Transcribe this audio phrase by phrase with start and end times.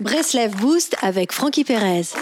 [0.00, 2.14] Breslev Boost avec Frankie Perez.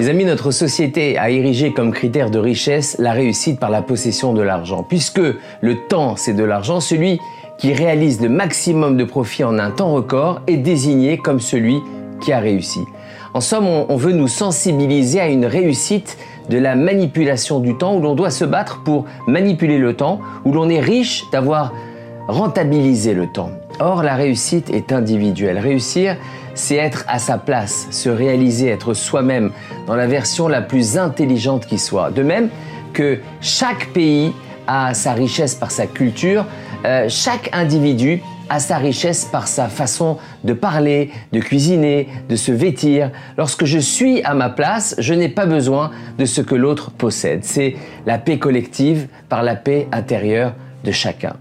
[0.00, 4.32] Les amis, notre société a érigé comme critère de richesse la réussite par la possession
[4.32, 4.82] de l'argent.
[4.82, 5.20] Puisque
[5.60, 7.20] le temps, c'est de l'argent, celui
[7.56, 11.80] qui réalise le maximum de profit en un temps record est désigné comme celui
[12.20, 12.80] qui a réussi.
[13.34, 16.18] En somme, on, veut nous sensibiliser à une réussite
[16.48, 20.52] de la manipulation du temps où l'on doit se battre pour manipuler le temps, où
[20.52, 21.72] l'on est riche d'avoir
[22.28, 23.50] rentabilisé le temps.
[23.80, 25.58] Or, la réussite est individuelle.
[25.58, 26.16] Réussir,
[26.54, 29.50] c'est être à sa place, se réaliser, être soi-même
[29.86, 32.10] dans la version la plus intelligente qui soit.
[32.10, 32.48] De même
[32.92, 34.32] que chaque pays
[34.66, 36.44] a sa richesse par sa culture,
[36.84, 42.52] euh, chaque individu a sa richesse par sa façon de parler, de cuisiner, de se
[42.52, 43.10] vêtir.
[43.36, 47.40] Lorsque je suis à ma place, je n'ai pas besoin de ce que l'autre possède.
[47.44, 51.34] C'est la paix collective par la paix intérieure de chacun.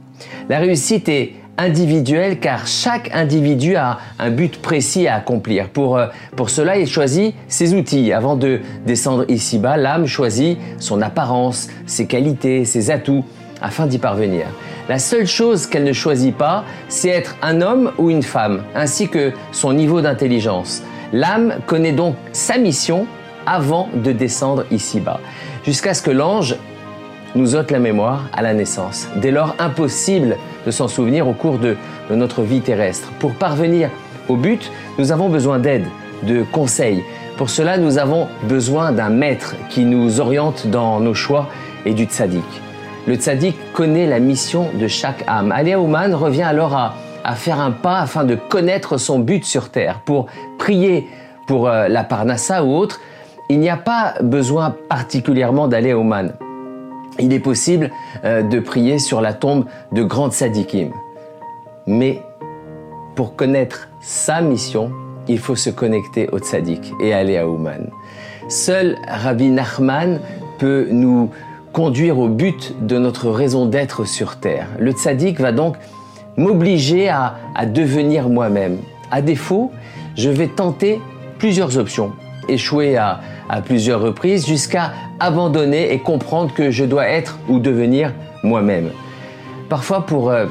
[0.50, 5.70] La réussite est individuelle car chaque individu a un but précis à accomplir.
[5.70, 8.14] Pour, euh, pour cela, il choisit ses outils.
[8.14, 13.26] Avant de descendre ici-bas, l'âme choisit son apparence, ses qualités, ses atouts
[13.62, 14.46] afin d'y parvenir.
[14.90, 19.10] La seule chose qu'elle ne choisit pas, c'est être un homme ou une femme, ainsi
[19.10, 20.82] que son niveau d'intelligence.
[21.12, 23.06] L'âme connaît donc sa mission
[23.46, 25.20] avant de descendre ici-bas,
[25.66, 26.56] jusqu'à ce que l'ange
[27.36, 29.10] nous ôte la mémoire à la naissance.
[29.18, 31.76] Dès lors, impossible de s'en souvenir au cours de,
[32.10, 33.12] notre vie terrestre.
[33.20, 33.90] Pour parvenir
[34.30, 35.86] au but, nous avons besoin d'aide,
[36.24, 37.04] de conseils.
[37.36, 41.50] Pour cela, nous avons besoin d'un maître qui nous oriente dans nos choix
[41.86, 42.67] et du tzaddik.
[43.08, 45.52] Le tzaddik connaît la mission de chaque âme.
[45.52, 46.94] Alia revient alors à,
[47.36, 50.02] faire un pas afin de connaître son but sur terre.
[50.06, 50.28] Pour
[50.60, 51.08] prier
[51.48, 53.00] pour euh, la Parnassa ou autre,
[53.50, 56.34] il n'y a pas besoin particulièrement d'aller à Ouman
[57.20, 57.92] il est possible
[58.24, 60.92] euh, de prier sur la tombe de grands tzadikim.
[61.86, 62.22] Mais
[63.16, 64.92] pour connaître sa mission,
[65.28, 67.90] il faut se connecter au tzaddik et aller à Ouman.
[68.50, 70.20] Seul Rabbi Nachman
[70.60, 71.32] peut nous
[71.78, 74.68] conduire au but de notre raison d'être sur terre.
[74.80, 75.76] Le tzaddik va donc
[76.36, 77.36] m'obliger à,
[77.68, 78.80] devenir moi-même.
[79.12, 79.72] À défaut,
[80.16, 81.00] je vais tenter
[81.38, 82.14] plusieurs options,
[82.50, 83.22] échouer à
[83.64, 88.12] plusieurs reprises jusqu'à abandonner et comprendre que je dois être ou devenir
[88.44, 88.90] moi-même.
[89.70, 90.48] Parfois, pour euh,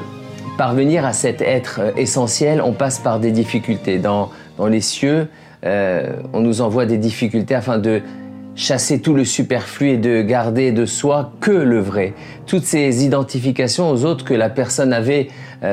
[0.57, 3.97] parvenir à cet être euh, essentiel, on passe par des difficultés.
[3.97, 4.29] Dans,
[4.65, 5.27] les cieux,
[5.65, 8.01] euh, on nous envoie des difficultés afin de
[8.57, 12.13] chasser tout le superflu et de garder de soi que le vrai.
[12.47, 15.29] Toutes ces identifications aux autres que la personne avait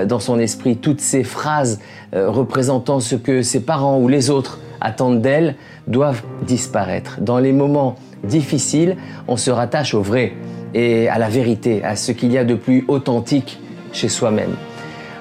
[0.06, 1.80] dans son esprit, toutes ces phrases
[2.12, 5.56] représentant ce que ses parents ou les autres attendent d'elle,
[5.88, 7.18] doivent disparaître.
[7.20, 8.96] Dans les moments difficile,
[9.28, 10.34] on se rattache au vrai
[10.74, 13.60] et à la vérité, à ce qu'il y a de plus authentique
[13.92, 14.54] chez soi-même.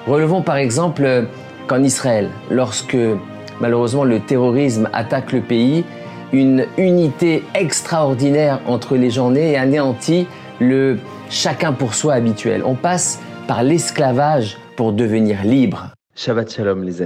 [0.06, 1.26] Relevons par exemple
[1.66, 2.96] qu'en Israël, lorsque
[3.60, 5.84] malheureusement le terrorisme attaque le pays,
[6.34, 10.26] une unité extraordinaire entre les gens nés anéantit
[10.60, 10.98] le
[11.30, 12.62] chacun pour soi habituel.
[12.64, 15.92] On passe par l'esclavage pour devenir libre.
[16.16, 17.02] Shabbat Shalom les amis.